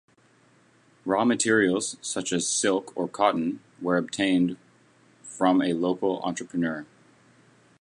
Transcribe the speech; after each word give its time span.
Raw 1.05 1.25
materials, 1.25 1.95
such 2.01 2.33
as 2.33 2.47
silk 2.49 2.91
or 2.97 3.07
cotton, 3.07 3.59
where 3.79 3.97
obtained 3.99 4.57
from 5.21 5.61
a 5.61 5.73
local 5.73 6.19
entrepreneur. 6.23 6.87